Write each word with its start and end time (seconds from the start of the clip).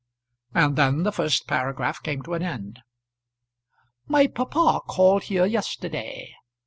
And 0.55 0.77
then 0.77 1.03
the 1.03 1.11
first 1.11 1.45
paragraph 1.45 2.01
came 2.01 2.23
to 2.23 2.33
an 2.33 2.41
end. 2.41 2.79
My 4.07 4.25
papa 4.25 4.79
called 4.87 5.25
here 5.25 5.45
yesterday. 5.45 6.33